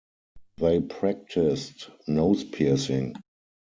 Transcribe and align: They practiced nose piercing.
They 0.57 0.79
practiced 0.79 1.91
nose 2.07 2.43
piercing. 2.43 3.13